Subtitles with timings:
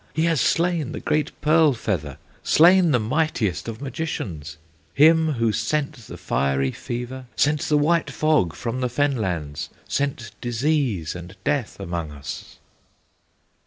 [0.15, 4.57] He has slain the great Pearl Feather, Slain the mightiest of Magicians,
[4.95, 10.31] Him, who sent the fiery fever, Sent the white fog from the fen lands, Sent
[10.41, 12.57] disease and death among us!"